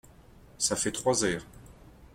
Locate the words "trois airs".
0.91-1.45